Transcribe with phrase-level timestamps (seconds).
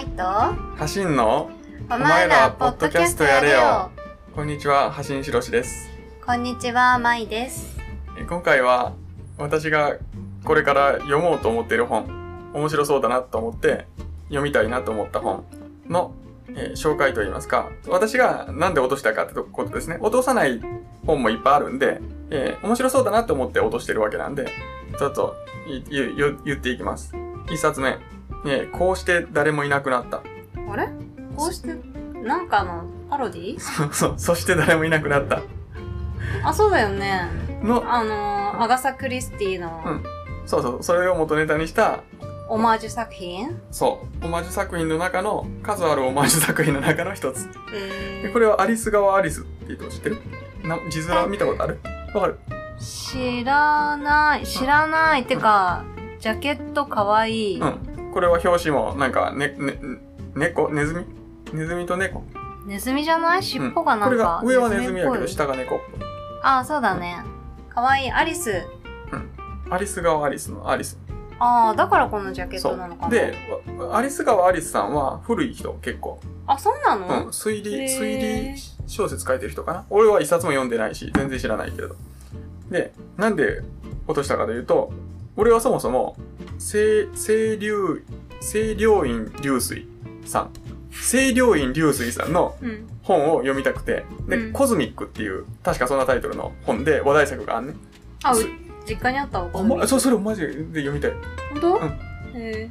[0.00, 1.50] マイとハシンの？
[1.90, 3.90] お前らポッドキャストやれよ
[4.34, 5.90] こんにちは、ハシンシロシです。
[6.24, 7.78] こんにちはマイです
[8.18, 8.94] え今回は
[9.36, 9.98] 私が
[10.42, 12.06] これから読もうと思っている本、
[12.54, 13.88] 面白そうだなと思って
[14.28, 15.44] 読みたいなと思った本
[15.86, 16.14] の、
[16.48, 19.98] えー紹介といいますか、私がなんで落としたかってことですね。
[20.00, 20.62] 落とさない
[21.04, 24.46] 本もいっぱいあるんで、えー面白そうだなと思って落としてるわけなんで、
[24.98, 27.12] ちょっとい言っていきます。
[27.52, 27.98] 一冊目、
[28.46, 30.22] えーこうして誰もいなくなった。
[30.70, 30.88] あれ？
[31.36, 31.74] こうして？
[32.22, 33.60] なんかのパロディ？
[33.60, 35.42] そうそう、そして誰もいなくなった。
[36.44, 37.28] あそうだよね。
[37.62, 40.02] の、あのーアガサ・クリスティのうん。
[40.46, 42.02] そうそう、それを元ネタにした、
[42.48, 47.48] オマージュ作品、そう、オマージュ作品の中の、数あるオマージュ作品の中の一つ。
[47.72, 48.22] えー。
[48.22, 50.18] でこれはアリス川アリスって言うと知ってる？
[50.64, 51.78] な字面見たことある？
[52.14, 52.38] わかる？
[52.78, 54.46] 知らない。
[54.46, 55.24] 知らない。
[55.24, 55.84] てか
[56.18, 57.89] ジャケットかわいい、うん。
[58.12, 59.80] これは表紙も、なんか、ね、ね、
[60.34, 60.68] 猫？
[60.70, 61.04] ネズミ？
[61.52, 62.22] ネズミと猫？
[62.66, 65.80] ネズミじゃない尻尾がこなんか、れが、上はネズミやけど、下が猫。
[66.42, 67.22] あそうだね。
[67.68, 68.06] かわい。
[68.06, 68.66] いアリス。
[69.70, 70.98] アリス川アリスのアリス。
[71.38, 73.08] ああだからこのジャケッそトなのかな。
[73.08, 73.10] う。
[73.10, 73.34] で、
[73.78, 76.20] わアリス川アリスさんは古い人、結構。
[76.46, 79.86] あそうなうん、の、推理、推理小説書いてる人かな。
[79.88, 81.94] 俺は一冊も読んでないし、全然知らないけれど。
[82.70, 83.62] で、なんで
[84.06, 84.92] 落としたかというと、
[85.36, 86.16] 俺はそもそも、
[86.60, 88.04] 清、清流、
[88.40, 89.88] 清涼院流水
[90.24, 90.50] さん。
[90.92, 97.76] 清涼院流水さんのうん本を読みたくて、で、うんコズミックっていう、確かそんなタイトルの本で話題作があんねん。
[98.22, 98.34] あ
[98.86, 101.12] 実家にあったわあ、ま、そう、それをマジで読みたい。
[101.52, 101.86] 本当、うん
[102.34, 102.70] へ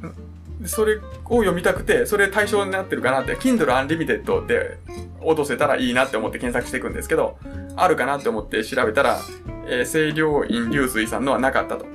[0.60, 4.78] でそれを読みたくて、それ対象になってるかなって、Kindle Unlimited で
[5.22, 7.38] 落とせたらいいなって思って検索していくんですけど、
[7.76, 9.20] あるかなって思って調べたら、
[9.66, 11.86] えー、清涼院流水さんのはなかったと。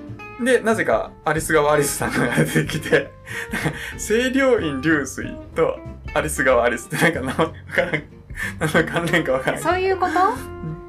[0.44, 3.12] で、なぜかアリス川アリスさんが出てきて、
[3.98, 5.78] 清涼院流水と
[6.14, 8.04] アリス川アリスってなんかな、わからん。
[8.60, 9.62] 何の関連かわからん。
[9.62, 10.14] そういうこと？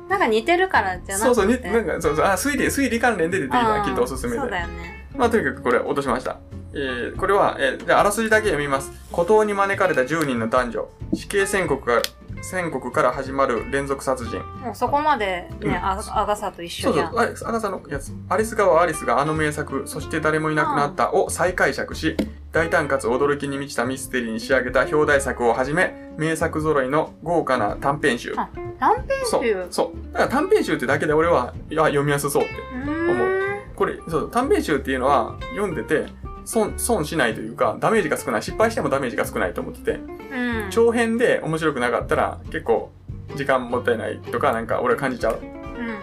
[0.09, 4.39] なんか似てるからじゃなくてそうそう、になんか、そうそう、あ、推理、推理関連で出てきたらきっとおすすめで。
[4.39, 6.39] そうだよねまあ、とにかくこれ落としました。
[6.75, 8.93] えー、これは、えー、じゃあ、あらすじだけ読みます。
[9.11, 10.89] 孤島に招かれた10人の男女。
[11.15, 12.03] 死刑宣告が、
[12.43, 14.39] 宣告から始まる連続殺人。
[14.61, 18.13] もうそこまでね、うんあアガサと一緒じゃんそうそう、あアガサのやつ。
[18.29, 22.17] アリス川アリスがあの名作、そして誰もいなくなったを再解釈し、
[22.53, 28.33] 大胆かつ驚きに満ちたミステリーに仕上げた表題作をはじめ、名作揃いの豪華な短編集。
[28.37, 28.49] あ
[28.79, 30.13] 短編そ集う、そう。
[30.13, 32.53] だから短編集ってだけで俺は、いや、読みやすそうって。
[32.53, 36.07] うーんこれ、そう、短編集っていうのは、読んでて、
[36.47, 38.43] 損、損しないというか、ダメージが少ない。
[38.43, 42.91] 失敗してもダメージが少ないと思ってて、うん長編で面白くなかったら、結構、
[43.35, 45.41] 時間もったいないとか、なんか俺は感じちゃう。
[45.43, 45.99] うん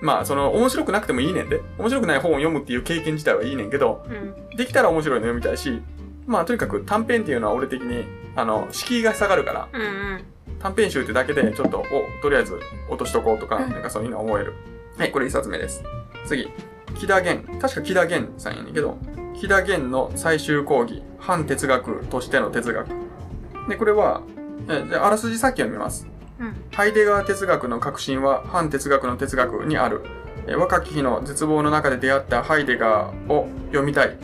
[0.00, 1.60] まあ、その、面白くなくてもいいねんで。
[1.78, 5.80] 面白くない本を読むっていう経験自体はいいねんけど、うんできたら面白いの読みたいし、
[6.26, 8.04] まあ、とにかく短編っていうのは俺的に、
[8.36, 10.24] あの、敷居が下がるから、うんうん
[10.58, 14.54] 短編集ってだけで、ちょっと、お、とりあえず落としとこうとか、うんなんかそういうの思える。
[14.96, 15.82] はい、これ一冊目です。
[16.26, 16.48] 次。
[16.94, 17.42] 木田玄。
[17.60, 18.96] 確か木田玄さんやねんけど、
[19.42, 22.86] 木田玄の最終講義、反哲学としての哲学。
[23.68, 24.22] で、これは、
[24.68, 26.06] えじゃあ、あらすじさっき読みます。
[26.38, 30.02] うんハイデガー哲学の革新は反哲学の哲学にある。
[30.46, 34.16] え若き日の絶望の中で出会ったハイデガーを読みたい。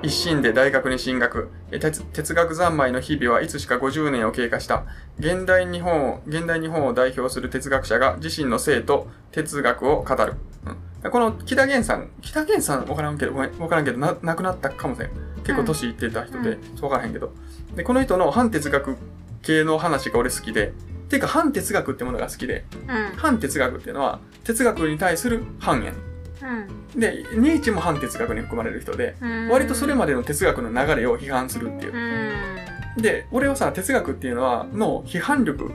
[0.00, 1.50] 一心で大学に進学。
[1.72, 4.84] え哲哲学三昧の日々はいつしか50年を経過した。
[5.18, 10.34] 現代日本を、現代日本を代表する哲学者が自身の性と哲学を語る。
[10.66, 10.76] うん、
[11.10, 15.10] この木田玄さん、木田玄さんわからんけど、ごめん、わからんけど、な、亡くなったかもしれん。
[15.42, 17.32] 結構年いってた人で、うそうわからへんけど。
[17.74, 18.96] で、この人の反哲学
[19.42, 20.72] 系の話が俺好きで、
[21.08, 25.96] ていうか反哲学ってものが好きで、うん反哲学っていうのは、哲学に対する反やね
[26.42, 27.00] うんん。
[27.00, 32.98] で、ニーチェも反哲学に含まれる人で、うん割とそれまでの哲学の流れを批判するっていうう。
[33.00, 35.70] んで、俺はさ、哲学っていうのは、の批判力、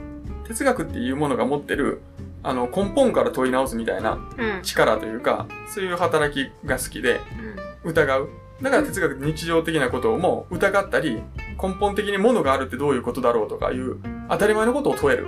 [0.46, 2.00] 哲学っていうものが持ってる、
[2.42, 7.20] あの、根本から問い直すみたいなうん力というか、そういう働きが好きで、
[7.84, 8.28] 疑う。
[8.62, 11.22] だから哲学日常的なことをも疑ったり、
[11.60, 13.96] 根本的に物があるってどういうことだろうとかいう、
[14.28, 15.26] 当たり前のことを問える。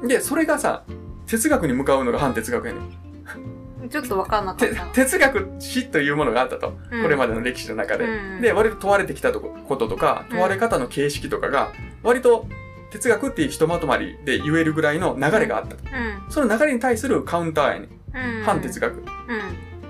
[0.00, 0.82] うんで、それがさ、
[1.26, 2.82] 哲学に向かうのが反哲学やねん。
[2.82, 6.78] うんちょっとわかんなかてった哲学史というものがあったと。
[6.90, 8.04] うんこれまでの歴史の中で。
[8.04, 11.72] うんで、割と問われてきたとここととか、問われ方の形式とかが、
[12.02, 12.46] 割と
[12.92, 15.84] 哲学っていうひとまとまりで言えるぐらいの流れがあったと。
[15.84, 18.38] うんその流れに対するカウンターやねん。
[18.38, 18.98] うん反哲学。
[18.98, 19.04] うん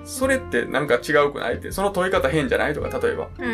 [0.04, 3.28] それってなんか違うくないって、その問い方変じゃないとか、例えば。
[3.38, 3.46] う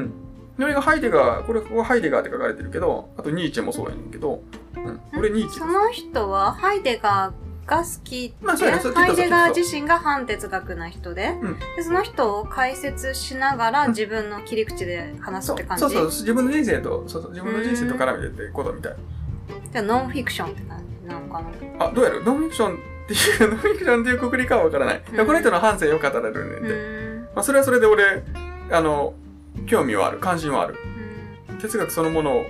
[0.00, 0.12] ん
[0.58, 4.42] それがハイデガー、これ、ここはハイデガーって書かれてるけど、あとニーチェもそうやねんけど、
[4.76, 5.00] うん。
[5.16, 11.58] 俺ニーチェその人はハイデガーが好きまあハイデガー自身が反哲学な人で,、うん。
[11.76, 13.90] でその人を解説しながらうん。
[13.90, 18.96] 自分の切り口で話すって感じ、そうそう自分の人生とそうそう自分の人生と絡めてってことみたい
[19.70, 25.26] じゃあノンフィクションって感じなのかなあどうやるノンフィクションっていう ノンフィクションっていうくくりかは分からない、うん。
[25.26, 28.22] この人の反省を語られるねんうで、まあ、それはそれで俺
[28.70, 29.14] あの
[29.66, 30.76] 興味はある関心はある。
[31.50, 31.58] うん。
[31.58, 32.46] 哲学そのもの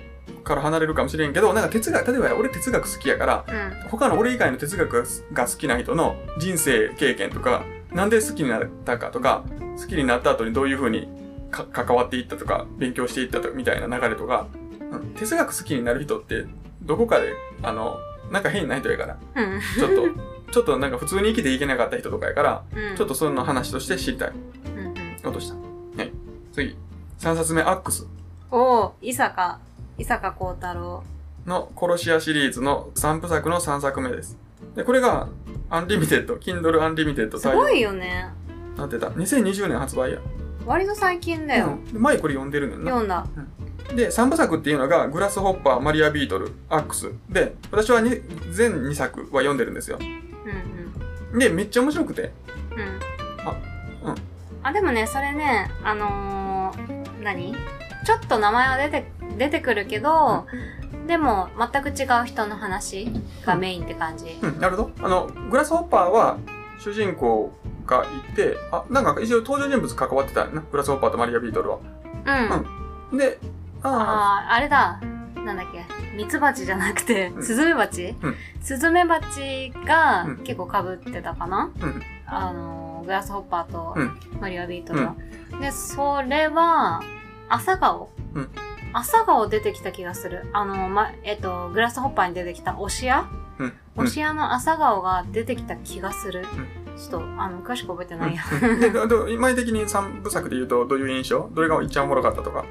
[0.48, 3.88] から離れるかもしれんけどなんか哲学例えば俺哲学好きやからうん。
[3.90, 9.44] 他の俺以外の哲学が好きな人の人生経験とかなんで好きになったかとか
[9.80, 11.08] 好きになった後にどういうふうに
[11.50, 14.68] か関わっていったとか勉強していったとかみたいな流れとか、うん
[15.16, 16.46] 哲学好きになる人って
[16.82, 17.98] どこかであの
[18.32, 19.60] なんか変な人やからうん。
[19.78, 22.96] ちょっとちょっとなんか普通に生きていけなかった人とかやからうん。
[22.96, 24.32] ちょっとその話として知りたい。
[24.76, 24.94] うんうん。
[25.22, 25.54] ことした。
[25.56, 26.12] はい。
[26.52, 26.76] 次。
[27.18, 28.06] 3冊目アックス。
[28.50, 29.60] おお伊坂
[29.98, 31.02] 伊坂幸太郎
[31.46, 34.38] の殺し屋シリーズの3部作の3作目です
[34.74, 35.28] でこれが
[35.70, 38.32] アンリミテッド Kindle アンリミテッドすごいよね
[38.78, 39.08] なってた。
[39.08, 40.18] 2020年発売や。
[40.64, 42.90] 割と最近だよ、うんで前これ読んでるねんな。
[42.90, 43.26] 読んだ
[43.94, 47.10] で、3部作っていうのが、グラスホッパー、マリアビートル、アックス。
[47.30, 48.10] で、私はに
[48.50, 49.98] 全2作は読んでるんですよ。
[50.00, 52.32] うんで、めっちゃ面白くて。
[52.72, 53.00] うんうん
[53.46, 53.56] あ
[54.04, 54.14] うん
[54.60, 57.54] あでもねそれねあのー、何？
[58.04, 59.06] ちょっと名前は出て
[59.38, 60.46] 出てくるけど、
[61.06, 63.10] でも全く違う人の話
[63.46, 64.90] がメインって感じ、うん、なるほど。
[65.00, 66.38] あの、グラスホッパーは、
[66.78, 67.52] 主人公
[67.86, 70.62] がいて、あ、なんか一応登場人物関わってたよな。
[70.70, 71.78] グラスホッパーとマリアビートルは。
[73.10, 73.18] うん。
[73.18, 73.38] で、
[73.82, 75.00] ああああれだ。
[75.44, 75.84] なんだっけ。
[76.16, 77.42] ミツバチじゃなくてうん。
[77.42, 78.34] スズメバチ、うん。
[78.60, 80.36] スズメバチがうん。
[80.38, 84.18] 結構かぶってたかな、あ、うん、あのーグラスホッパーとうん。
[84.40, 85.14] マリアビートルは、
[85.60, 87.00] でそれは
[87.48, 88.50] 朝顔、うん
[88.92, 90.46] 朝顔出てきた気がする。
[90.52, 94.04] あの、ま、えっとグラスホッパーに出てきたオシアうん、うん。
[94.04, 96.44] オシアの朝顔が出てきた気がする、
[96.96, 98.34] ちょっとあの詳しく覚えてない。
[98.34, 99.40] や、うん。
[99.40, 101.50] 前的に3部作で言うと、どういう印象？
[101.52, 102.64] どれが一番おもろかったとか？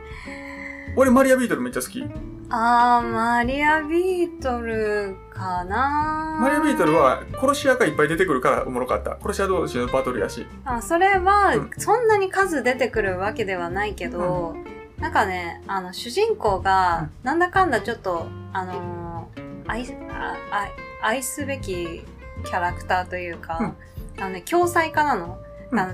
[0.96, 2.04] 俺、マリアビートルめっちゃ好き。
[2.50, 6.40] あーマリアビートルかな。
[6.42, 9.18] マリアビートルは殺し屋がいっぱい出てくるからおもろかった。
[9.22, 10.48] 殺し屋同士のバトルやし。
[10.64, 11.70] あそれは、うん。
[11.78, 14.56] そんなに数出てくるわけではないけど、
[15.00, 20.72] なんかねあの主人公がなんだかんだちょっとあのー愛あ愛
[21.16, 22.04] 愛すべき
[22.46, 23.76] キャラクターというか、
[24.18, 25.38] あのね共済家なの？
[25.72, 25.80] うん。
[25.80, 25.94] あの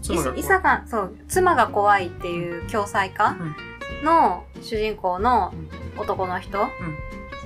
[0.00, 0.38] 妻がい。
[0.38, 3.36] 伊坂そう妻が怖いっていう共済家
[4.04, 5.52] の主人公の
[5.96, 6.68] 男の人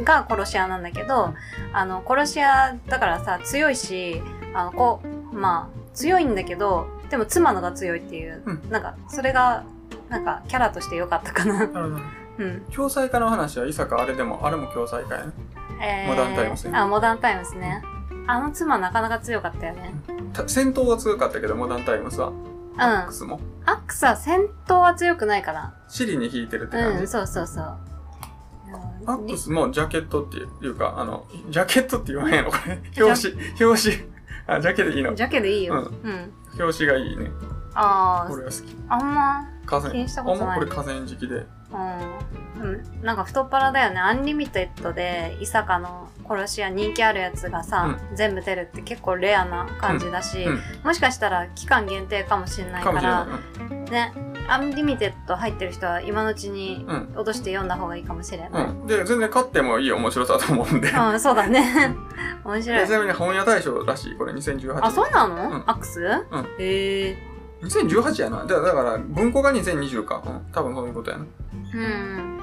[0.05, 1.33] が殺し屋なんだけど、
[1.73, 4.21] あの殺し屋だからさ強いし
[4.53, 5.01] あのこ
[5.33, 8.71] うまあ強いんだけどでも妻のが強いっていう、うん。
[8.71, 9.65] なんかそれが
[10.13, 11.65] なんかキャラとして良かったかな。
[11.65, 15.33] うん共済化の話は伊坂あれでも、あれも共済化やね。
[15.81, 17.83] えーモダンタイムスねあモダンタイムスね。
[18.27, 19.95] あの妻なかなか強かったよね。
[20.33, 22.29] た戦闘は強かったけど、モダンタイムスは。
[22.29, 22.81] うん。
[22.81, 23.41] アッアクスも。
[23.67, 25.75] ックスは戦闘は強くないかな。
[25.89, 27.01] シリに引いてるって感じ？
[27.01, 27.77] うん、そうそうそう。
[29.07, 32.81] アックスもジャケットっていうか、あの、ジャケットって言わへんのこれ。
[33.03, 34.13] 表紙、表紙。
[34.47, 35.15] あ、ジャケでいいの。
[35.15, 35.75] ジャケでいいよ。
[35.75, 36.33] ううん。
[36.59, 37.31] 表紙がいいね。
[37.75, 38.77] あこれが好き。
[38.89, 39.93] あ、あんま、河川。
[39.93, 41.35] 気にしたことないこれ河川敷で。
[41.35, 42.63] うん。
[42.63, 42.67] う
[43.01, 43.99] ん、なんか太っ腹だよね。
[44.01, 53.27] アンリミテッドで、伊坂の殺し屋人気あるやつがさ、全部出るって結構レアな感じだし、うんもしかしたら期間限定かもしれないから。
[53.91, 54.13] ね、
[54.49, 57.13] アンリミテッド入ってる人は今のうちにうん。
[57.15, 58.51] 落として読んだ方がいいかもしれない。
[58.51, 58.81] うん。
[58.83, 58.87] うん。
[58.87, 60.91] で、全然買ってもいい面白さだと思うんで。
[60.91, 61.95] うん、そうだね。
[62.45, 62.91] 面白いでち。
[62.91, 64.85] なみに本屋大賞らしい、これ2018年。
[64.85, 66.01] あ、そうなの、んアックス？
[66.01, 66.05] ん
[66.59, 67.32] へえ
[67.63, 68.45] 2018やな。
[68.45, 70.23] だだから、文庫が2020か。
[70.25, 70.53] うん。
[70.53, 71.25] 多分そういうことやな。
[71.75, 72.41] うん。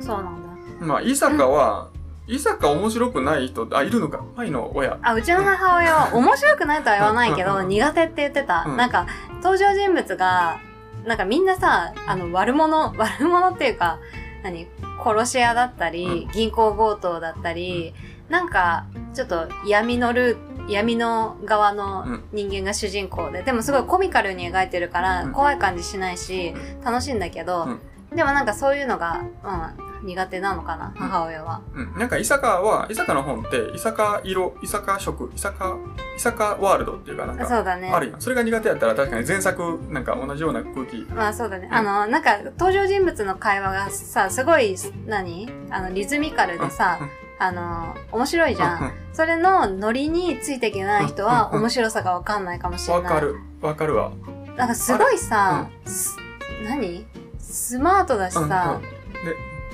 [0.00, 0.42] そうなん
[0.80, 0.86] だ。
[0.86, 1.88] まあ、伊坂は、
[2.26, 4.24] 伊坂面白くない人、あ、いるのか。
[4.36, 4.98] 愛の親。
[5.02, 8.64] あ、うちの母親は面白くないとは言わないけど、うん苦手って言ってた。
[8.68, 9.06] うんなんか、
[9.42, 10.58] 登場人物が、
[11.04, 13.98] なんかみんなさ、あの、悪者、悪者っていうか、
[14.44, 14.66] 何
[15.02, 17.94] 殺し屋だったり、銀行強盗だったり、
[18.28, 27.68] なんか、ちょっと闇のルー闇の側の人間が主人公で、でもすごいコミカルに描いてるから、うん怖い感じしないし、楽しいんだけど、
[28.14, 31.62] でもなんかそういうのが、うん、苦手なのかな、母親は。
[31.74, 31.98] うん。
[31.98, 35.76] なんか、伊坂は、伊坂の本って、伊坂色、伊坂色、伊坂、
[36.16, 37.90] 伊坂ワールドっていうかなんか、そうだね。
[37.92, 38.16] あるよ。
[38.18, 41.06] それが苦手やったら確かに前作、なんか同じような空気。
[41.14, 41.68] まあそうだね。
[41.70, 44.74] うんあの、なんか、登場人物の会話がさ、すごい、
[45.06, 45.48] 何？
[45.70, 46.98] あの、リズミカルでさ、
[47.40, 48.78] あの、面白いじゃん。
[48.78, 53.02] うんうんそれのノリについていけない人はうんうん面白さがわかんないかもしれない。
[53.02, 53.36] わかる。
[53.60, 54.12] わかるわ。
[54.56, 56.16] なんかすごいさ、す
[56.64, 57.04] 何？
[57.38, 58.80] スマートだしさ、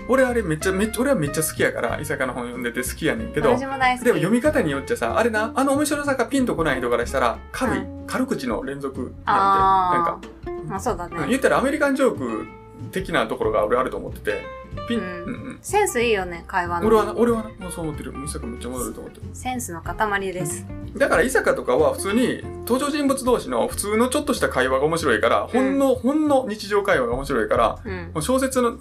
[0.08, 3.56] 俺あれめっちゃ、めっちゃ、俺はめっちゃ好きやから、伊坂の本読んでて好きやねんけど。
[3.56, 10.50] でも読み方によっちゃさ、あれな、あの面白さがピンとこない人からしたら、軽い、はい軽口の連続なんて、なんあか、あ。
[10.68, 11.26] まあそうだうんね。
[11.28, 12.46] 言ったらアメリカンジョーク
[12.92, 14.44] 的なところが俺あると思ってて、
[14.86, 16.86] ピン、ううんんうんセンスいいよね、会話の。
[16.86, 18.14] 俺はな、俺はな、もうそう思ってる。
[18.24, 19.26] 伊坂めっちゃ戻ると思ってる。
[19.32, 20.66] センスの塊です。
[20.96, 28.20] だから伊坂とかは普通に登場人物同士の普通のちょっとした会話が面白いから、ほんの、ほんの日常会話が面白いから、うんも。
[28.20, 28.78] う小説の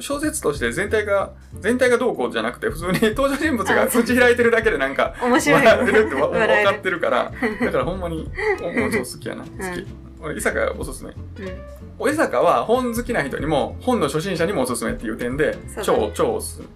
[0.00, 5.64] 小説として全体が、全体がどうこうじゃなくて、普通に登場人物が口開いてるだけでなんか、面白い。
[5.64, 8.30] 笑えるってわ分かってるから、 だからほんまに、
[8.62, 9.44] おおそう好きやな。
[9.44, 9.86] 好き。
[10.22, 11.10] 俺、伊坂おすすめ。
[11.10, 11.79] うん。
[12.00, 16.66] お伊坂は本好きな人にも、本の初心者にもおすすめっていう点で、超、超おすすめ。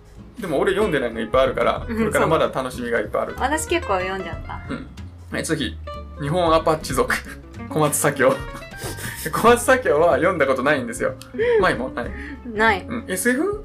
[0.43, 3.35] でも俺読んでないのいっぱいあるから、こうんれからまだ楽しみがいっぱいある。
[3.39, 4.61] 私結構読んじゃった。
[4.69, 4.87] うん。
[5.31, 5.79] はい、次。
[6.21, 7.15] 日本アパッチ族。
[7.71, 8.33] 小松左京。
[9.33, 11.15] 小松左京は読んだことないんですよ。
[11.61, 12.11] 前もない。
[12.53, 12.87] ない。
[12.87, 13.05] うん。
[13.09, 13.65] SF?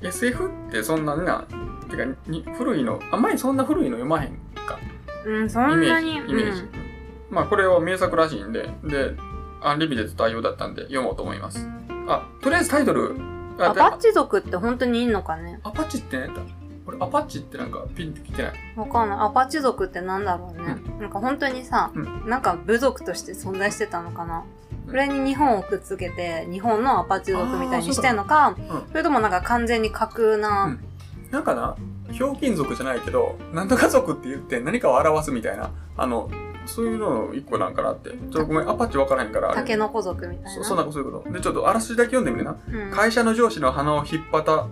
[0.00, 1.44] SF ってそんなにな、
[1.90, 4.30] てかに古いの、あんまりそんな古いの読まへん
[4.66, 4.78] か。
[5.26, 6.62] うん、そイメージんなに。、イメージ。
[6.62, 6.86] うん
[7.30, 9.14] まあこれは名作らしいんで、で、
[9.60, 11.66] アンリミテッド対応だったんで読もうと思います。
[12.08, 13.16] あ、とりあえずタイトル、
[13.58, 15.60] あアパッチ族って本当にいんのかね？
[15.64, 16.42] アパッチって何やった？
[16.86, 18.52] 俺アパッチってなんかピンってきてない。
[18.76, 19.18] わかんない。
[19.18, 20.76] アパッチ族ってなんだろうね。
[21.00, 24.38] なんか本当にさ、うなんか部族として存在してたのかな？
[24.38, 24.42] うん
[24.86, 30.84] これに日本をくっつけて、日本のアパッチ族みたいにしてんのか、そうんそれともなんか完全に架空な、うん
[31.32, 31.74] なんかな、
[32.12, 36.30] ひょうきん族じゃないけど、なんとか族って言って何かを表すみたいな、あの、
[36.66, 38.10] そういうのの一個なんかなって。
[38.10, 39.56] ちょっとごめん、アパッチ分からへんから、あれ。
[39.56, 40.50] タケノコ族みたいな。
[40.50, 41.32] そそんなそういうこと。
[41.32, 42.56] で、ちょっとあらすじだけ読んでみるな。
[42.68, 44.66] うん会社の上司の鼻を引っ張った、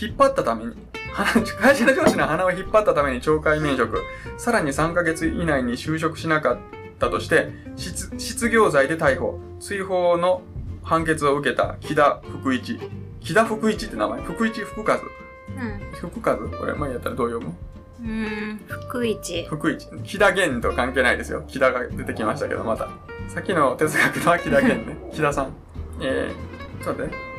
[0.00, 0.76] 引っ張ったために、
[1.12, 3.98] 鼻会社の上司の鼻を引っ張ったために懲戒免職、
[4.38, 6.58] さらに3ヶ月以内に就職しなかっ
[6.98, 10.42] たとして、失失業罪で逮捕、追放の
[10.82, 12.78] 判決を受けた木田福一。
[13.20, 14.96] 木田福一って名前福一福和。
[14.96, 16.10] うん。
[16.10, 16.36] 福和？
[16.36, 17.54] これ前やったらどう読む？
[18.02, 19.44] うーん、福一。
[19.44, 19.86] 福一。
[20.04, 21.42] 木田源と関係ないですよ。
[21.46, 22.88] 木田が出てきましたけど、また。
[23.28, 24.96] さっきの哲学のは木田源ね。
[25.12, 25.52] 木田さん。
[26.00, 27.30] えー、ちょっと待って。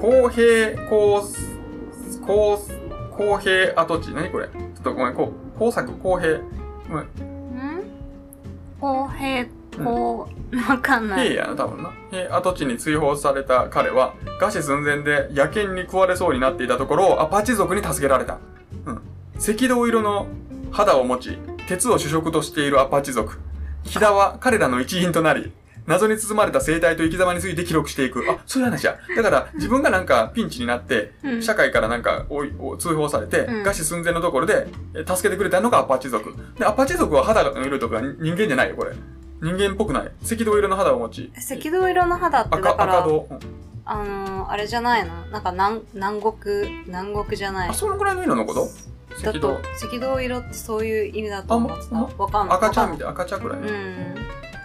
[0.00, 1.22] 公平、公、
[2.26, 2.58] 公、
[3.16, 4.08] 公平跡地。
[4.14, 4.48] 何これ？
[4.48, 6.38] ちょっとごめん、こう、工作公平。
[6.88, 7.04] ごめん。
[7.04, 7.08] ん
[8.80, 9.46] 公平、
[9.84, 11.28] こう、わかんない。
[11.30, 11.92] 平やな、多分な。
[12.10, 18.38] 平跡地に追放された彼は、餓死寸前で野犬に食われそうになっていたところをアパッチ族に助けられた。
[18.86, 19.00] うん。
[19.38, 20.26] 赤道色の
[20.70, 23.38] 肌を持ち、鉄を主食としているアパッチ族。
[23.84, 25.52] 木田は彼らの一員となり、
[25.86, 28.22] 謎に包まれた生態と生き様について記録していく。
[28.28, 28.98] あ、そういう話や。
[29.16, 36.34] だから、自分がなんかピンチになって、うん社会からなんかおいお通報されて、うん餓死寸前のところで、え助けてくれたのがアパッチ族。
[36.58, 38.92] で、アパッチ族は肌の色とか人間じゃないよ、これ。
[39.40, 40.10] 人間っぽくない。
[40.24, 41.32] 赤道色の肌を持ち。
[41.36, 43.28] 赤道色の肌ってだ赤、から、赤道。
[43.30, 43.38] うん
[43.90, 45.14] あのー、あれじゃないの？
[45.28, 47.72] なんか南南国、南国じゃないあ、。
[47.72, 48.68] そのぐらいの色のこと？
[49.22, 51.96] だと赤道。、色ってそういう意味だと思ってた。
[51.96, 52.56] わかんない。
[52.58, 54.14] 赤ちゃんみたいな、赤ちゃんくらい、うねん。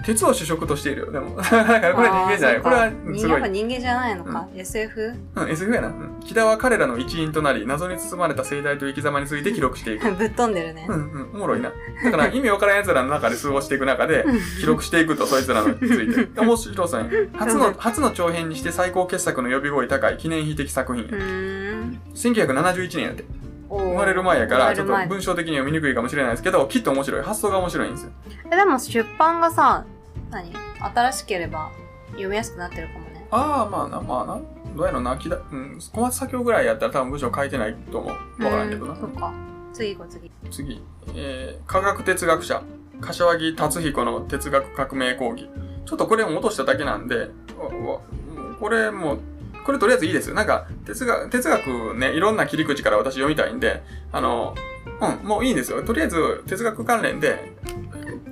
[0.03, 1.37] 鉄を主食としているよ、でも。
[1.37, 2.61] だからこれは人間じゃない。
[2.61, 3.49] これはすごい。
[3.49, 4.47] 人間じゃないのか。
[4.53, 5.13] SF?
[5.35, 5.87] うん、SF やな。
[5.87, 10.09] うん木田は彼らの一員となり、謎に包まれた生態と生き様について記録していく。
[10.13, 10.91] ぶっ飛んでるねう。
[10.91, 11.71] んうん、おもろいな。
[12.03, 14.25] だから意味わからん奴らの中で通話していく中で、
[14.59, 16.39] 記録していくと、そいつらについて。
[16.39, 17.09] 面白そうね。
[17.33, 21.07] 初の、初の長編にして最高傑作の呼び声高い記念碑的作品う。
[21.07, 21.99] ーん。
[22.15, 23.25] 1971年やって。
[23.77, 27.21] 生生まれる前やから、ちょっと前文章的に読みにくいかもしれないですけど、きっと面白い。
[27.21, 28.11] 発想が面白いんですよ。
[28.51, 29.85] え、でも出版がさ、
[30.29, 30.53] 何？
[30.79, 31.71] 新しければ
[32.11, 33.25] 読みやすくなってるかもね。
[33.31, 34.41] ああ、まあな、まあな。
[34.75, 38.43] どうやろな、木田、うん、小松左京ぐらいやったら多分文章書いてないと思う。
[38.43, 38.97] わからんけどなう。
[38.99, 39.31] そっか。
[39.71, 40.31] 次行こう次。
[40.51, 40.83] 次、
[41.15, 42.63] えー、科学哲学者、
[43.01, 45.49] 柏木達彦の哲学革命講義。
[45.85, 47.29] ちょっとこれも落としただけなんで、
[48.59, 49.17] これも、
[49.63, 50.33] これとりあえずいいです。
[50.33, 54.55] なんか、哲学、哲学ね、いろんな切り口から私読みたいんで、あの、
[55.01, 55.83] うん、もういいんですよ。
[55.83, 57.53] とりあえず、哲学関連で、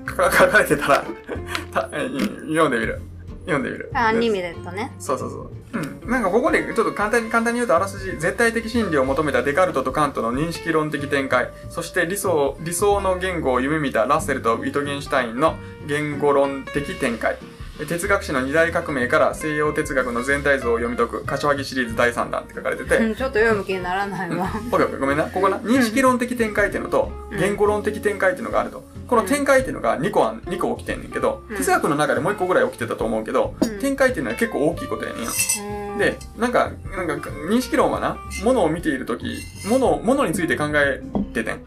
[0.05, 1.05] か書かれてたら、
[1.73, 3.01] た読んでみる。
[3.45, 3.89] 読んでみる。
[3.93, 4.91] アンリミテッドね。
[4.99, 5.51] そうそうそう。
[5.73, 6.09] うん。
[6.09, 15.55] なんかここでちょっと簡単に簡単に言うとあらすじ、絶対的真理を求めたデカルトとカントの認識論的転回、そして理想、理想の言語を夢見たラッセルとウィトゲンシュタインの
[15.87, 17.37] 言語論的転回。
[17.85, 24.51] 哲学史の二大革命から西洋哲学の全体像を読み解く、柏木シリーズ第3弾って書かれてて、うん、ちょっと読む気にならないわ。
[24.71, 25.25] オッケーオッケーごめんな。
[25.25, 25.57] ここな。
[25.57, 28.83] 認識論的転回っていうのと、うん言語論的転回っていうのがあると。
[29.07, 35.29] この転回っていうのが2個あん、2個起きてんねんけど、うん哲学の中でもう1個ぐらい起きてたと思うけど、うん転回っていうのは結構大きいことやねんよ。
[35.59, 39.37] うんで、なんか、なんか、認識論はな、物を見ているとき、
[39.69, 41.01] 物を、物について考え
[41.33, 41.59] ててん。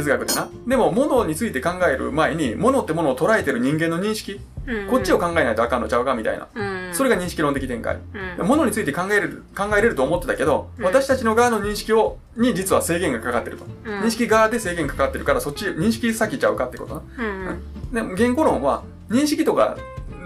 [0.00, 0.04] うん。
[0.04, 0.48] 哲学でな。
[0.66, 6.48] でも、物について考える前に、物って物を捉えてる人間の認識、うんこっちを考えないとあかんのちゃうかみたいな。
[6.52, 6.92] うん。
[6.92, 7.98] それが認識論的展開。
[8.38, 13.64] うん、物について考えれる、考えれると思ってたけど、うん私たちの側の認識を、に実は制限がかかってると。
[13.84, 17.02] うん、認識側で制限かかってるから、そっち、認識先ちゃうかってことな。
[17.18, 17.94] うん。
[17.94, 19.76] でも、言語論は、認識とか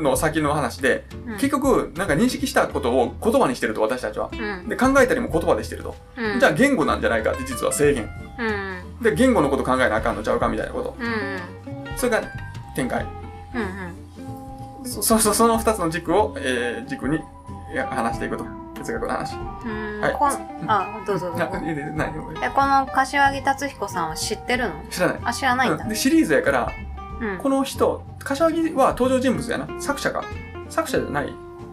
[0.01, 4.31] の先の話で、うん、結局、なんか認識したことを言葉にしてると、私たちは。
[4.33, 5.95] うん、で、考えたりも言葉でしてると。
[6.17, 8.09] うん、じゃあ、言語なんじゃないかって実は制限。
[8.39, 10.97] うん、で、言語のこと考えなあかんのちゃうかみたいなこと。
[10.99, 12.23] うん、うん、それが
[12.75, 13.07] 展開。
[13.55, 17.19] うん、そ、そ、そその二つの軸を、えー、軸に
[17.89, 18.45] 話していくと。
[18.81, 19.37] 哲学の話。
[19.37, 20.01] うん。
[20.01, 20.31] はいこん
[20.67, 21.47] あ、どうぞどうぞ。
[21.49, 24.75] この柏木達彦さんは知ってるの？
[24.91, 25.19] 知らない。
[25.25, 25.91] あ、知らないんだうん。
[25.91, 26.73] で、シリーズやから、
[27.21, 27.39] うん。
[27.39, 29.69] この人、柏木は登場人物やな。
[29.81, 30.25] 作者か。
[30.69, 31.27] 作者じゃない。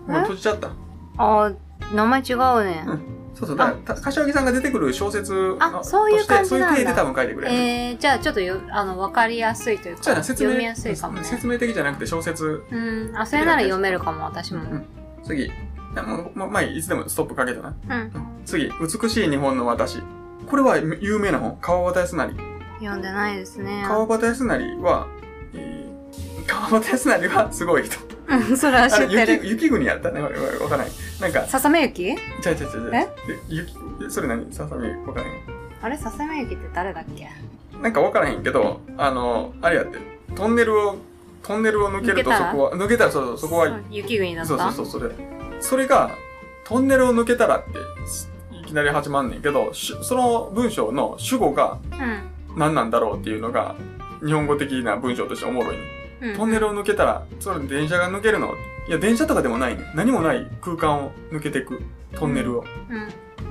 [0.08, 0.72] もう閉じちゃった。
[1.18, 1.52] あ、
[1.94, 2.86] 名前違うね。
[3.34, 3.58] そうそう。
[3.58, 7.54] だ柏木さんが出てくる小説のあそういう感じそういう体で多分書いてくれる。
[7.54, 10.50] えー、じゃあちょっとよ、あの、わかりやすいというか、説明。
[10.50, 11.24] 読みやすいかもね。
[11.24, 12.64] 説明的じゃなくて小説。
[12.72, 13.16] うん。
[13.16, 14.62] あ、それなら読めるかも、私も。
[14.62, 14.86] ん
[15.24, 15.52] 次。
[15.96, 17.76] もう、もう前いつでもストップかけたな。
[17.90, 18.12] うん。
[18.46, 18.72] 次。
[18.82, 20.02] 美しい日本の私。
[20.48, 21.58] これは有名な本？
[21.62, 22.34] 川端康成。
[22.80, 23.84] 読んでないですね。
[23.88, 27.98] 川端康成は、えー、川端康成はすごい人。
[28.28, 29.34] うん、それは知ってる。
[29.34, 30.22] 雪、雪国やったね。
[30.22, 30.36] わか
[30.72, 30.88] らない。
[31.22, 32.92] なんか、ささめゆきちゃうちゃうちゃうちゃう。
[32.94, 33.00] え？
[33.00, 33.08] で
[33.48, 33.74] 雪、
[34.10, 34.54] それ何？
[34.54, 35.42] ささみ、わからへん。
[35.82, 37.30] あれささめゆきって誰だっけ？
[37.82, 40.00] なんかわからへんけど、あの、あれやって、
[40.36, 40.98] トンネルを、
[41.44, 44.50] トンネルを抜けるとそこは、抜けたらそうそう、そこは、雪国だった？
[44.50, 45.16] そうそうそう、それ。
[45.62, 46.12] それが、
[46.66, 47.72] トンネルを抜けたらって、
[48.06, 52.60] すいきなり始まんねんけど、しその文章の主語がうん。
[52.60, 53.76] 何なんだろうっていうのが、
[54.26, 55.84] 日本語的な文章としておもろいね。
[56.22, 56.36] うん。
[56.36, 58.54] トンネルを抜けたら、それ電車が抜けるの？
[58.88, 59.84] いや、電車とかでもないね。
[59.96, 61.82] 何もない空間を抜けていく。
[62.16, 62.66] トンネルを。
[62.90, 62.98] う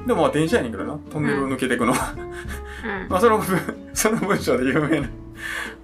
[0.02, 0.06] ん。
[0.06, 0.98] でもまあ電車やねんけどな。
[1.10, 2.14] トンネルを抜けていくのは。
[2.14, 3.08] うん。
[3.08, 5.08] まあその文、その文章で有名な、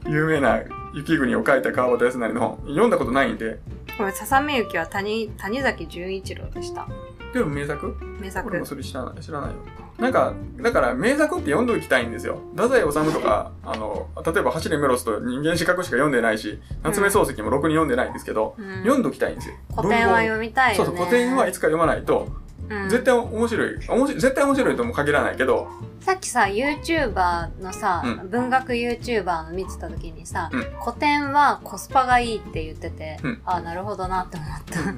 [0.06, 0.60] 有名な
[0.94, 3.58] 雪国を書いた川端康成の本、読んだことないんで、
[3.98, 6.86] これささめゆきは谷、谷崎潤一郎でした。
[7.34, 7.94] でも名作？
[8.20, 8.64] 名作俺も。
[8.66, 9.56] それ知らない、知らないよ。
[9.98, 12.38] なんか、だから名作って読んどきたいんですよ。
[12.56, 19.54] 太宰治とか、あの、例えば走れメロスと人間資格しか読んでないし、夏目漱石もろくに読んでないんですけど、うん読んどきたいんですよ。
[19.76, 20.86] 古典は読みたいよね。
[20.86, 22.28] そうそう、古典はいつか読まないと、
[22.68, 23.74] うん絶対面白い。
[23.74, 25.68] 面白い、絶対面白いとも限らないけど、
[26.00, 34.82] さっきさ、YouTuber のさ、う文学 YouTuber の見てた時にさ、うん古典はコスパがいいって言ってて、うんあなるほどなって思った。
[34.82, 34.90] ど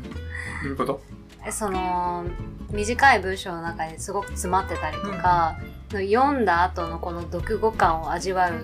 [0.65, 1.01] ういうこと？
[1.47, 2.25] えその、
[2.75, 5.57] 短い文章の中にすごく詰まってたりとか、
[5.91, 8.55] 読んだ後のこの読後感を味わう、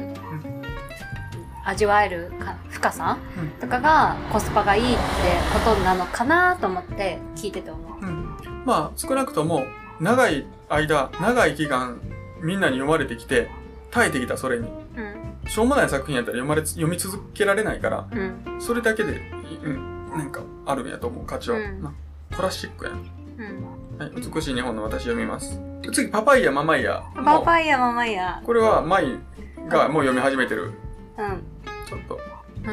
[1.64, 3.18] 味わえるか深さ
[3.60, 5.00] とかがコスパがいいって
[5.52, 8.04] ことなのかなと思って聞いてて思う。
[8.04, 9.64] うんまあ、少なくとも、
[10.00, 12.00] 長い間、長い期間、
[12.40, 13.48] みんなに読まれてきて、
[13.90, 14.68] 耐えてきたそれに。
[14.96, 15.00] う
[15.46, 15.48] ん。
[15.48, 18.60] しょうもない作品やったら読まれつ、読み続けられないから、うん。
[18.60, 19.20] それだけで、
[19.62, 21.58] うん、なんか、あるんやと思う、価値は。
[21.58, 21.92] うんな
[22.34, 22.94] クラシックやん。
[22.94, 23.69] うん。
[24.00, 25.60] はい、美しい日本の私読みます。
[25.92, 27.02] 次、パパイヤ、ママイヤ。
[27.22, 28.40] パパイヤママイヤ。
[28.46, 29.18] これは、マイ
[29.68, 30.72] がもう読み始めてる。
[31.18, 31.42] うん。
[31.86, 32.18] ちょっと。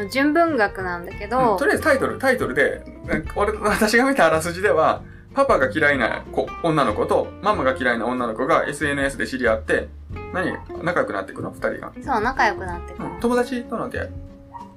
[0.09, 5.01] 純文学なんだけうんどと、りあえずタイトル、タイトルで、なんか俺、私が見たあらすじでは、
[5.33, 9.89] パパが嫌いな子、女の子と、ママが嫌いな女の子が SNS で知り合って、
[10.33, 11.51] 何仲良くなっていくの？
[11.51, 11.91] 二人が。
[12.05, 13.05] そう、仲良くなってくる。
[13.05, 14.09] うん友達との出会い。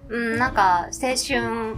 [0.08, 1.76] うん、なんか、青春、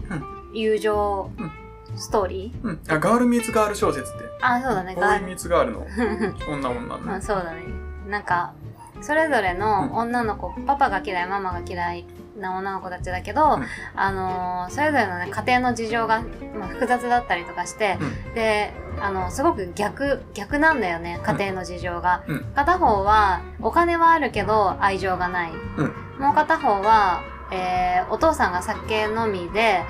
[0.54, 1.52] 友情うん、
[1.96, 2.66] ストーリー？
[2.66, 2.80] うん。
[2.88, 4.24] あ、ガールミーツガール小説って。
[4.40, 7.20] あ、そうだね、ボーイミーツガールのガ 女女うん、の。
[7.22, 7.62] そうだね。
[8.08, 8.52] なんか、
[9.00, 12.06] それぞれの女の子、パパが嫌い、ママが嫌い
[12.38, 16.22] な女の子たちだけど、うんあのーそれぞれのね、家庭の事情が、
[16.58, 17.98] まあ、複雑だったりとかして、
[18.32, 22.22] うで、あの、すごく逆、逆なんだよね、家庭の事情が。
[22.28, 25.52] うん片方は、お金はあるけど、愛情がない。
[25.78, 29.82] うんもう片方は、えーお父さんが酒飲みで、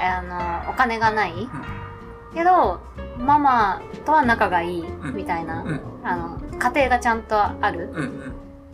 [0.00, 0.22] あ
[0.64, 1.48] の、お金がない。
[2.34, 2.80] けど、
[3.18, 5.80] ママとは仲がいい、んみたいな、うん。
[6.02, 7.90] あの、家庭がちゃんとある。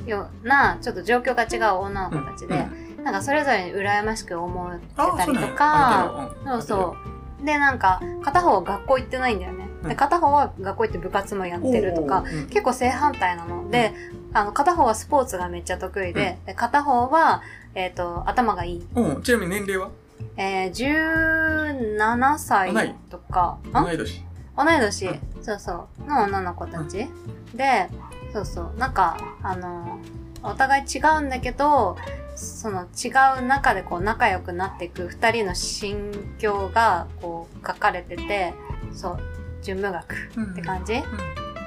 [0.06, 2.66] ような、ちょっと状況が違う女の子たちで、
[3.02, 6.96] なんかそれぞれに羨ましく思ってあ、たりとか、あそうそ
[7.42, 7.46] う。
[7.46, 9.68] で、なんか、片方は学校行ってないんだよね。
[9.82, 13.70] で、うん片方は学校行って部活もやってるとか、結構正反対なの。
[13.70, 13.92] で、
[14.32, 17.42] あの、片方はスポーツがめっちゃ得意で、で片方は、
[17.74, 18.86] えっ、と、頭がいい。
[18.94, 19.22] うん。
[19.22, 19.90] ちなみに年齢は？
[20.36, 24.24] えー、17歳とか、ん同い年。
[24.56, 25.20] 同い年、うん。
[25.42, 27.08] そうそう、の女の子たち。
[27.54, 27.88] で、
[28.32, 29.98] そうそう、なんか、あの、
[30.42, 31.96] お互い違うんだけど、
[32.36, 38.54] その違う中でこう仲良くなっていく二人の心境がこう書かれてて、
[38.92, 39.18] そう、
[39.62, 41.02] 純文学って感じ、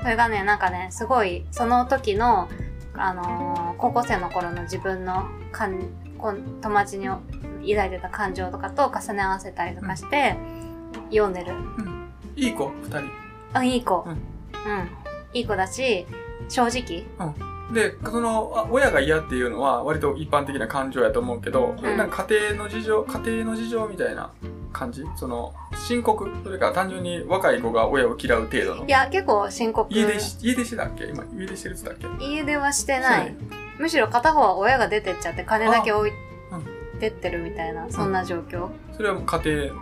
[0.01, 2.49] それがね、なんかね、すごい、その時の
[2.95, 5.79] あのー高校生の頃の自分のかん
[6.17, 7.09] こん友達に
[7.71, 10.35] 抱いてた感情とかと重ね合わせたりとかして、
[11.09, 11.53] 読んでる。
[12.35, 13.01] いい子、二人。
[13.53, 14.05] あ、いい子。
[14.05, 14.89] ううんん。
[15.33, 16.05] いい子だし、
[16.49, 17.05] 正直。
[17.73, 24.31] で、その、あ親が嫌っていうのは割と一般的な感情やと思うけど、うんなんか家庭の事情、家庭の事情みたいな
[24.71, 25.03] 感じ？
[25.15, 26.29] その、深刻？
[26.43, 28.85] それから単純に若い子が親を嫌う程度の？
[28.85, 28.89] い。
[28.89, 29.91] や、結構深刻。
[29.93, 31.05] 家出し、家出してたっけ？
[31.05, 32.25] 今、家出してるって言ったっけ？
[32.25, 33.35] 家出はしてない。
[33.79, 36.11] むしろ片方は親が出てっちゃって金だけ置い
[36.93, 38.69] あてってるみたいな、そんな状況。
[38.91, 39.35] それは家庭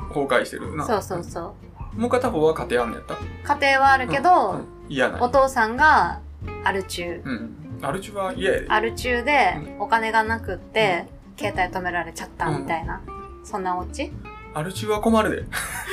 [0.10, 0.86] 崩壊してるな。
[0.86, 1.56] そうそうそ
[1.98, 2.00] う。
[2.00, 3.56] もう片方は家庭あんのやった？
[3.60, 6.20] 家庭はあるけど、うん嫌なお父さんが
[6.66, 7.22] アル中。
[7.24, 7.56] うん。
[7.82, 8.66] アルチュは嫌やで。
[8.70, 11.06] アル中でお金がなくって、
[11.38, 13.02] 携帯止められちゃったみたいな。
[13.44, 14.12] そんなオチ
[14.54, 15.44] アルチュは困るで。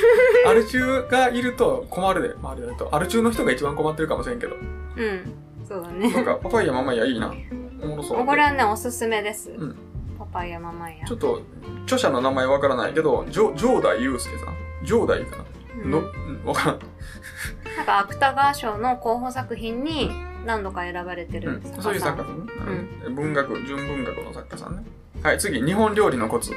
[0.47, 2.35] アルチュがいると困るで。
[2.35, 2.93] 周りだと。
[2.93, 4.55] アルチュの人が一番困ってるかもしれんけど。
[4.55, 4.59] う
[5.01, 5.33] ん。
[5.67, 6.11] そうだなんね。
[6.23, 7.33] か、パパイヤママイヤいいな。
[7.81, 8.25] おもろそう。
[8.25, 9.49] これはね、おすすめです。
[9.51, 9.75] うん
[10.31, 11.15] パイヤママイヤちょ。
[11.15, 11.41] っと、
[11.83, 14.55] 著者の名前わからないけど、ジョ、ジョーダイユースケさん。
[14.85, 15.45] ジョーダイかな、
[15.83, 16.01] うんの、
[16.45, 16.79] わからん。
[17.77, 20.11] なんか芥川賞の候補作品に
[20.45, 21.99] 何度か選ばれてるうん、そういう。
[21.99, 22.53] 作家さんね、
[23.05, 24.83] うん文学、純文学の作家さんね。
[25.21, 26.51] はい、次、日本料理のコツ。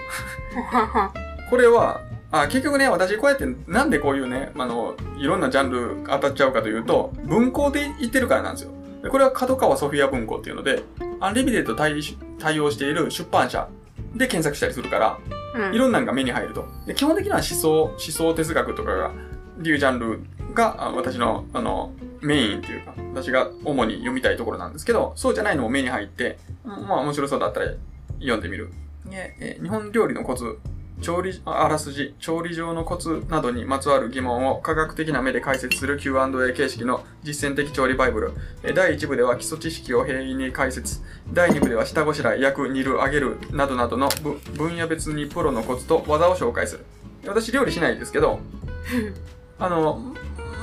[1.50, 8.70] これは、あ結局ね、私こうやってなんでこういうね、あの、いろんなジャンル当たっちゃうかというと、文庫で言ってるからなんですよ。
[9.02, 10.82] でこれは角川ソフィア文庫っていうので、
[11.20, 12.00] アンリミテッド対
[12.38, 13.68] 対応している出版社
[14.14, 15.18] で検索したりするから、
[15.54, 16.66] うんいろんなのが目に入ると。
[16.86, 19.10] で基本的には思想、思想哲学とかが、
[19.62, 20.20] いうジャンル
[20.54, 27.66] があ私の、あの、メインっていうか、私が主に読みたいところなんですけど、そうじゃないのも目に入って、まあ面白そうだったら
[28.20, 28.70] 読んでみる。
[29.06, 30.58] でえー日本料理のコツ、
[31.02, 38.32] 調理、ああらすじ、調理上のコツなどにまつわる疑問を科学的な目で解説する Q&A 形式の実践的調理バイブル。
[38.62, 41.02] えー第1部では基礎知識を平易に解説。
[41.32, 46.84] 第2部では下ごしらえ、焼く、煮る、揚げるなどなどのぶ分野別にプロのコツと技を紹介する。
[47.26, 48.40] 私料理しないですけど、
[49.58, 50.14] あの、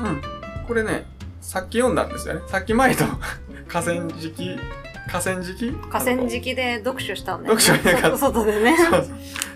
[0.03, 0.21] うん、
[0.67, 1.05] これね、
[1.41, 2.41] さっき読んだんですよね。
[2.47, 3.05] さっき前と
[3.67, 4.59] 河川敷、
[5.09, 5.71] 河川敷？
[5.89, 7.61] 河川敷で読書したんだよね。
[7.61, 8.77] 読書ね外外でね。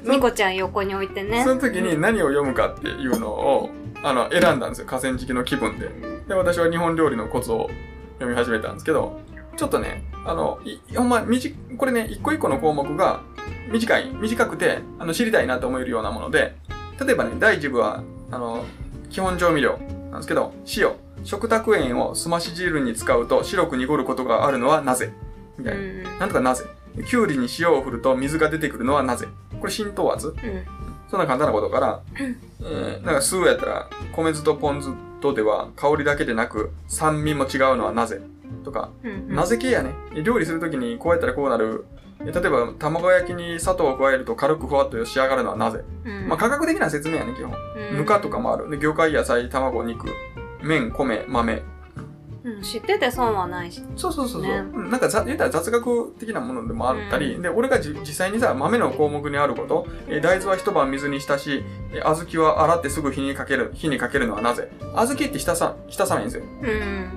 [0.03, 1.43] ニコちゃん横に置いてね。
[1.43, 3.69] その時に何を読むかっていうのを、
[4.03, 4.87] あの、選んだんですよ。
[4.87, 5.89] 河川敷の気分で。
[6.27, 7.69] で、私は日本料理のコツを
[8.15, 9.21] 読み始めたんですけど、
[9.55, 13.21] ちょっとね、あの、いほんま、みじ、これね、一個一個の項目が
[13.71, 16.55] 短い、短くて、あの、知りたいなと思えるようなもので、
[16.99, 18.65] 例えばね、第一部は、あの、
[19.09, 19.77] 基本調味料
[20.09, 20.91] なんですけど、塩。
[21.23, 25.13] 食卓塩をすまし汁に使うと白く濁ることがあるのはなぜ？
[25.63, 25.81] みたいな。
[25.81, 26.19] うん。
[26.19, 26.65] なんとかなぜ？
[27.07, 29.27] きゅうりに塩を振ると水が出てくるのはなぜ？
[29.59, 30.35] これ浸透圧うん。
[31.09, 34.89] そんな簡単なことから、えー、なんか酢やったら、米酢とポン酢
[35.21, 38.19] とでは香りだけでなく酸味も違うのはなぜ？
[38.63, 39.33] とか、うん。
[39.35, 39.93] なぜ系やね？
[40.23, 41.85] 料理するときにこうやったらこうなる。
[42.21, 45.83] え例えば、卵焼きに砂糖を加えると軽くふわっと仕上がるのはなぜ？
[46.05, 46.27] うん。
[46.29, 47.53] まあ、科学的な説明やね、基本。
[47.91, 48.69] うんぬかとかもある。
[48.69, 50.07] で、魚介、野菜、卵、肉、
[50.61, 51.61] 麺、米、豆。
[52.45, 53.81] うん知ってて損はないし。
[53.95, 54.51] そうそうそうそう。
[54.51, 64.69] ねうんなんかざ、言ったら雑学的なものでもあったり、うんで、俺がじ実際にさ、豆の項目にあること、えー大豆は一晩水に浸し、えー小豆は洗ってすぐ火にかける、火にかけるのはなぜ？
[64.93, 66.43] 小豆って浸さ、浸さないんですよ。
[66.61, 67.09] うん。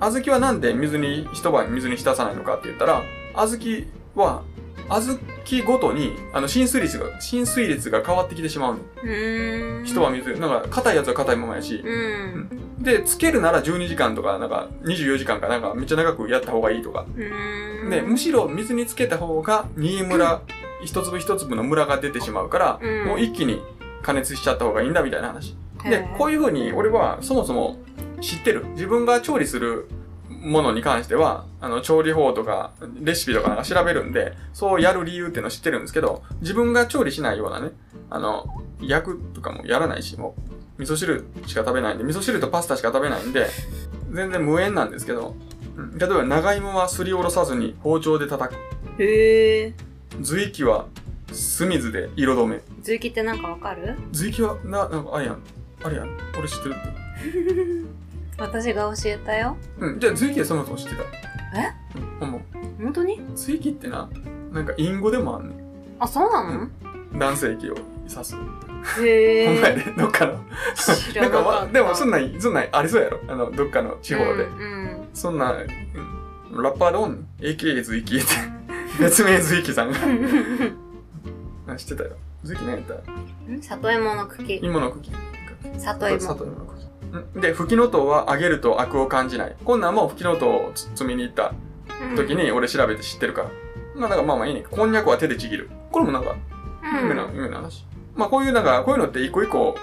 [0.00, 3.02] 小豆はなんで水に、一晩水に浸さないのかって言ったら、
[3.34, 4.42] 小豆は、
[4.88, 5.18] 小
[5.58, 8.80] 豆ごとに、あの、浸水率が、浸水率が変わってきてしまうの。
[9.04, 9.84] うん。
[9.84, 12.48] 一晩水、なんか、硬いやつは硬いままやし、うん。
[12.80, 17.04] で、つけるなら12時間とか、なんか、24時間かなんか、めっちゃ長くやった方がいいとか。
[17.14, 17.90] うん。
[17.90, 20.40] で、むしろ水につけた方が、煮ムラ、
[20.84, 23.62] 一粒一粒のムラが出てしまうから、うんもう一気に
[24.02, 25.56] 加熱しちゃった方がいいんだみたいな話。
[25.84, 27.76] でこういう風に俺はそもそも
[28.20, 28.66] 知ってる。
[28.70, 29.88] 自分が調理する
[30.28, 37.70] ものに関しては、あの、調理法とか、レシピとかなんか調べるんで、そうやる理由っていうのを知ってるんですけど、自分が調理しないようなね、
[38.08, 38.46] あの、
[38.80, 43.46] 焼くとかもやらないし、もう、味噌汁しか食べないんで、味噌汁とパスタしか食べないんで、
[44.12, 45.36] 全然無縁なんですけど、
[45.76, 49.02] うん例えば長芋はすりおろさずに包丁で叩く。
[49.02, 49.74] へえ。
[50.20, 50.86] 随気は
[51.32, 52.60] 酢水で色止め。
[52.82, 53.96] 随気ってなんかわかる？
[54.12, 55.38] 随気は、な、なんかあれやん。
[55.82, 56.18] あれやん。
[56.38, 57.90] 俺知ってるって。
[58.42, 59.56] 私が教えたよ。
[59.78, 60.00] うん。
[60.00, 61.02] じゃあ、随気はそもそも知ってた。
[61.02, 61.06] え？
[61.96, 62.38] うん、ほんま。
[62.82, 63.20] 本当に？
[63.34, 64.08] 随気ってな、
[64.52, 65.54] なんか隠語でもあんね
[65.98, 66.64] あ、そうなの？
[66.64, 66.70] ん。
[67.18, 67.76] 男性器を
[68.08, 68.34] 指す。
[69.02, 69.46] へえ。
[69.46, 70.40] ほんまやで、どっかの。
[70.74, 73.20] 知らなかでもそんなん、そんなんありそうやろ。
[73.28, 74.44] あの、どっかの地方で。
[74.44, 75.08] うん。
[75.14, 75.68] そんな、うん
[76.52, 77.26] ラッパーでおんねん。
[77.52, 78.26] AKA 随気って。
[78.98, 79.98] 別名随気さんが。
[81.76, 82.10] 知ってたよ。
[82.42, 82.94] 随気何やった？
[82.94, 83.60] うん？
[83.62, 84.56] 里芋の茎。
[84.56, 85.12] 芋の茎。
[85.78, 86.20] 里芋。
[86.20, 86.86] 里芋の茎。
[87.12, 87.40] うん？
[87.40, 89.54] で、吹きの塔は揚げるとアクを感じない。
[89.64, 91.52] こんなんも吹きの塔をつ積みに行った
[92.16, 93.50] 時に俺調べて知ってるから。
[93.94, 94.64] まあだからまあまあいいね。
[94.68, 95.70] こんにゃくは手でちぎる。
[95.92, 97.86] これもなんか、うん夢な、夢な話。
[98.14, 99.76] まあこういうなんか、こういうのって一個一個、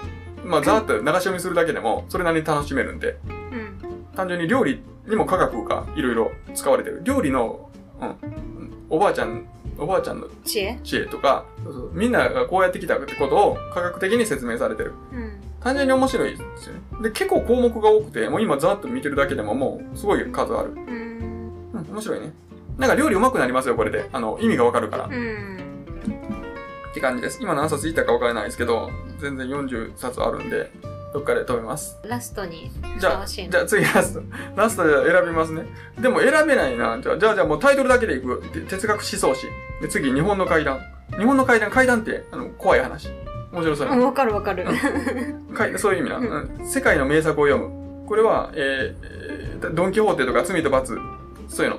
[0.44, 3.78] まあざーっと流し読みするだけでも、それなりに楽しめるんで、うん
[4.14, 7.02] 単純に料理にも科学がいろいろ使われてる。
[7.04, 8.16] 料理の、うん、
[8.90, 9.46] おばあちゃん、
[9.78, 10.78] おばあちゃんの知恵？
[10.82, 14.92] 知恵とか、そうそうみんながこうやってきたってことを科学的に説明されてる。
[15.12, 16.80] うん単純に面白いですよね。
[17.02, 20.70] で、結構項目が多くて、もう今ざーっと見てるだけでももうすごい数ある。
[20.70, 22.32] うんうん、面白いね。
[22.76, 24.08] なんか料理上手くなりますよ、これで。
[24.12, 25.04] あの、意味がわかるから。
[25.06, 25.57] うん
[26.98, 27.38] って感じです。
[27.40, 30.70] 今何冊いったかわからないですけど、全然40冊あるんで、
[31.14, 31.96] どっかで止めます。
[32.02, 34.22] ラストにふじゃあ、さわしいのじゃあ次ラスト。
[34.56, 35.64] ラストで選びますね。
[36.00, 36.98] でも選べないな。
[37.00, 38.42] じゃあ、じゃあ、もうタイトルだけでいく。
[38.52, 39.46] て哲学思想史。
[39.80, 40.80] で、次、日本の階段。
[41.16, 43.08] 日本の階段、階段って、あの、怖い話。
[43.52, 44.66] 面白そうわかるわかる
[45.54, 48.06] かいそういう意味な、うん世界の名作を読む。
[48.06, 50.96] これは、えーえードン・キホーテとか罪と罰、
[51.48, 51.78] そういうの。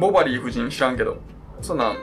[0.00, 1.18] ボバリー夫人知らんけど、
[1.62, 1.96] そんなん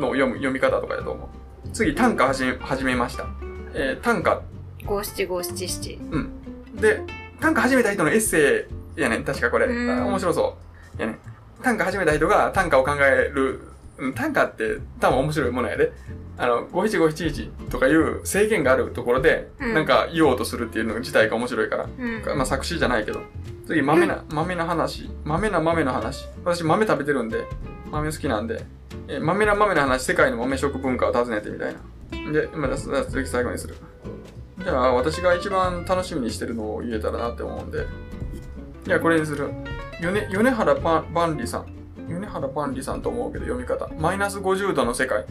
[0.00, 1.41] の読む、読み方とかやと思う。
[1.72, 3.26] 次、短歌始め、始めました。
[3.74, 4.42] えー短歌、
[4.84, 5.98] 五七五七七
[6.74, 7.00] で、
[7.40, 9.66] 短歌始めた人のエッセイやねん、確かこれ。
[9.66, 10.56] 面白そ
[10.98, 11.00] う。
[11.00, 11.18] やねん。
[11.62, 13.60] 短歌始めた人が短歌を考える。
[13.98, 15.92] うん短歌って多分面白いものやで。
[16.36, 21.84] あの、五七五七一とかいう制限があるところで、うんなんか言おうとするっていうの自体が面白いから。
[21.98, 23.20] うんまあ作詞じゃないけど。
[23.66, 25.08] 次、豆な、豆な話。
[25.24, 26.26] 豆な豆の話。
[26.44, 27.44] 私豆食べてるんで、
[27.90, 28.64] 豆好きなんで。
[29.08, 32.32] えー豆な豆の話、世界の豆食文化を訪ねてみたいな。
[32.32, 33.76] で、まあ、じゃあ次最後にする。
[34.62, 37.86] じゃあ、私が一番楽しみにしてるのを言えたらなって思うんで。
[38.84, 39.50] じゃあ、これにする。
[40.00, 41.66] 米、米原万里さん。
[42.08, 43.88] 米原万里さんと思うけど、読み方。
[43.98, 45.24] マイナス50度の世界。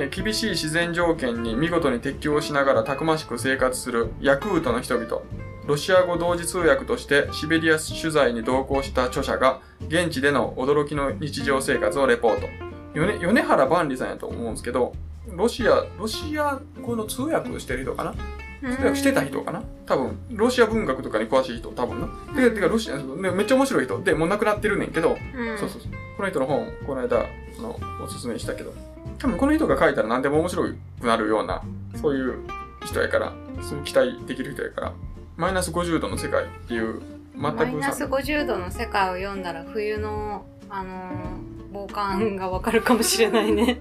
[0.00, 5.22] え厳しい自然条件に見事に適応しながらたくましく生活するヤクートの人々。
[5.66, 12.67] ロシア語同時通訳としてシベリア取材に同行した著者が現地での驚きの日常生活をレポート。
[12.94, 14.94] 米米原万里さんやと思うんですけど、
[15.30, 18.14] ロシア、ロシア語の通訳をしてる人かな？
[18.60, 19.62] 通訳してた人かな？
[19.86, 22.08] 多分、ロシア文学とかに詳しい人、多分な。
[22.34, 24.02] で、てか、ロシア、でめっちゃ面白い人。
[24.02, 25.58] で、もう亡くなってるねんけど、うん。
[25.58, 25.92] そうそうそう。
[26.16, 28.72] この人の本、この間、あの、おすすめしたけど、
[29.18, 30.64] 多分この人が書いたら何でも面白
[31.00, 31.62] くなるような、
[32.00, 32.40] そういう
[32.84, 34.92] 人やから、そういう期待できる人やから、
[35.36, 37.00] マイナス50度の世界っていう、
[37.34, 43.78] 全くマイナスさ、50度の世界を読んだら冬のあのー防寒がわかるかもしれないね。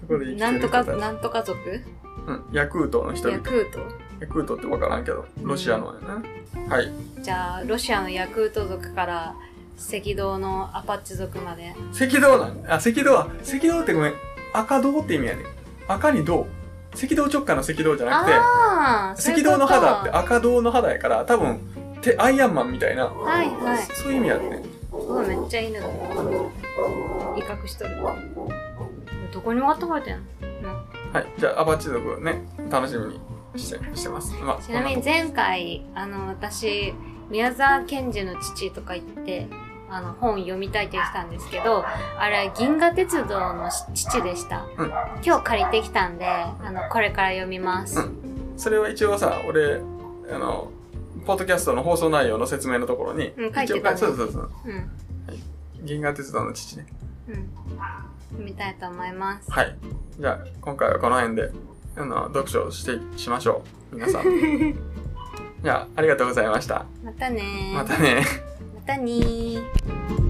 [0.00, 0.82] そこで生きてなんとか。
[0.82, 1.60] なんとか族？
[2.26, 3.36] うん、ヤクートの人々。
[3.38, 3.78] ヤクート？
[4.20, 6.74] ヤクートってわからんけど、ロシアのやな。
[6.74, 6.90] はい。
[7.22, 9.36] じゃあロシアのヤクート族から
[9.78, 11.72] 赤道のアパッチ族まで。
[11.94, 12.66] 赤道なん？
[12.66, 14.14] あ、赤道は、赤道ってごめん、
[14.52, 15.46] 赤道って意味やねん。
[15.86, 16.48] 赤に銅。
[16.92, 18.24] 赤道直下の赤道じゃな
[19.14, 21.60] くて、赤道の肌ってあ赤道の肌やから、多分、
[22.02, 23.82] てアイアンマンみたいな、はいはい。
[23.84, 24.40] そそういう意味やっ
[25.08, 27.96] うわめっちゃ犬だ威嚇しとる。
[29.32, 30.20] どこにもあったかれてん。
[30.62, 30.68] の
[31.12, 31.26] はい。
[31.38, 33.20] じゃあ、アバッチ族ね、楽しみに
[33.56, 34.34] してしてます。
[34.34, 36.92] まあ、ちなみに前回あの私
[37.30, 39.48] 宮沢賢治の父とか言って
[39.90, 41.82] あの本読みたいって言ってたんですけど
[42.18, 44.88] あれ銀河鉄道の父でした、うん。
[45.24, 48.28] 今日借りてきたんであのこれから読みます、うん。
[48.58, 49.80] それは一応さ、俺、
[50.30, 50.72] あの、
[51.28, 54.50] ポッドキャストの放送内容の説明のところに、うん書いてたねそうそうそう。
[54.64, 54.90] うん
[55.84, 56.86] 銀河鉄道の父ね。
[57.28, 57.50] うん
[58.30, 59.76] 読みたいと思いますはい。
[60.18, 61.50] じゃあ、今回はこの辺で、
[61.96, 63.62] あの、読書をして、しましょ
[63.92, 63.96] う。
[63.96, 64.22] 皆さん。
[65.62, 66.86] じゃあ、ありがとうございました。
[67.04, 68.22] またねーまたね。
[68.74, 70.27] またねー